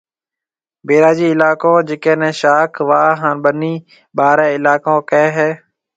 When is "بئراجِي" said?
0.85-1.27